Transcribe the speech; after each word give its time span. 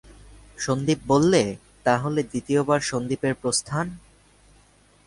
সন্দীপ 0.57 0.99
বললে, 1.07 1.41
তা 1.85 1.93
হলে 1.97 2.21
দ্বিতীয়বার 2.23 2.81
সন্দীপের 2.81 3.33
প্রস্থান? 3.41 3.85